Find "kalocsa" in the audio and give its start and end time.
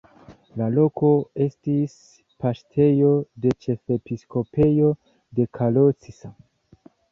5.61-6.35